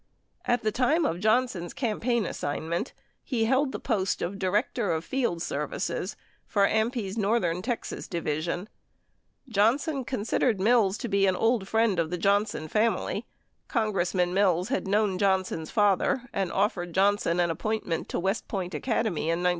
At 0.45 0.63
the 0.63 0.71
time, 0.71 1.05
of 1.05 1.19
Johnson's 1.19 1.75
campaign 1.75 2.25
assignment, 2.25 2.91
he 3.23 3.45
held 3.45 3.71
the 3.71 3.77
post 3.79 4.23
of 4.23 4.39
Director 4.39 4.91
of 4.91 5.05
Field 5.05 5.43
Services 5.43 6.15
for 6.47 6.67
AMPI's 6.67 7.19
northern 7.19 7.61
Texas 7.61 8.07
division. 8.07 8.67
John 9.47 9.77
son 9.77 10.03
considered 10.03 10.59
Mills 10.59 10.97
to 10.97 11.07
be 11.07 11.27
an 11.27 11.35
old 11.35 11.67
friend 11.67 11.99
of 11.99 12.09
the 12.09 12.17
Johnson 12.17 12.67
family— 12.67 13.27
Con 13.77 13.93
gressman 13.93 14.33
Mills 14.33 14.69
had 14.69 14.87
known 14.87 15.19
Johnson's 15.19 15.69
father 15.69 16.23
and 16.33 16.51
offered 16.51 16.93
Johnson 16.93 17.39
an 17.39 17.51
appointment 17.51 18.09
to 18.09 18.17
the 18.17 18.21
West 18.21 18.47
Point 18.47 18.73
Academy 18.73 19.25
in 19.29 19.43
1947. 19.45 19.49